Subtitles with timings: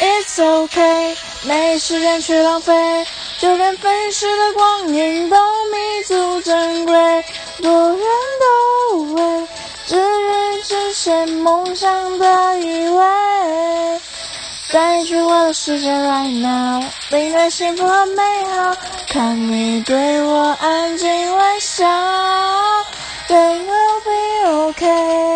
[0.00, 3.06] It's okay，没时间去浪费，
[3.40, 5.36] 就连飞逝的光阴都
[5.72, 7.24] 弥足珍贵。
[7.60, 8.06] 多远
[8.40, 9.46] 都会
[9.86, 14.00] 治愈愿实现梦想的依偎。
[14.70, 18.76] 带你去我的世界，right now，领略幸福和美好，
[19.08, 21.84] 看你对我安静微笑
[23.28, 25.27] ，Then you'll be okay。